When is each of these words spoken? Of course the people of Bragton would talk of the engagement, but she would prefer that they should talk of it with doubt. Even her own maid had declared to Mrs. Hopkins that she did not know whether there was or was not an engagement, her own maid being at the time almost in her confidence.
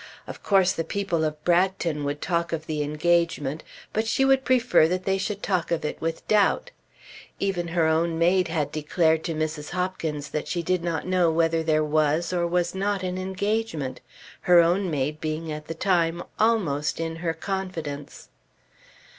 Of 0.25 0.41
course 0.41 0.71
the 0.73 0.83
people 0.83 1.23
of 1.23 1.43
Bragton 1.45 2.03
would 2.05 2.23
talk 2.23 2.51
of 2.51 2.65
the 2.65 2.81
engagement, 2.81 3.61
but 3.93 4.07
she 4.07 4.25
would 4.25 4.43
prefer 4.43 4.87
that 4.87 5.05
they 5.05 5.19
should 5.19 5.43
talk 5.43 5.69
of 5.69 5.85
it 5.85 6.01
with 6.01 6.27
doubt. 6.27 6.71
Even 7.39 7.67
her 7.67 7.85
own 7.85 8.17
maid 8.17 8.47
had 8.47 8.71
declared 8.71 9.23
to 9.25 9.35
Mrs. 9.35 9.69
Hopkins 9.69 10.29
that 10.31 10.47
she 10.47 10.63
did 10.63 10.83
not 10.83 11.05
know 11.05 11.29
whether 11.29 11.61
there 11.61 11.83
was 11.85 12.33
or 12.33 12.47
was 12.47 12.73
not 12.73 13.03
an 13.03 13.19
engagement, 13.19 14.01
her 14.49 14.59
own 14.59 14.89
maid 14.89 15.21
being 15.21 15.51
at 15.51 15.67
the 15.67 15.75
time 15.75 16.23
almost 16.39 16.99
in 16.99 17.17
her 17.17 17.35
confidence. 17.35 18.29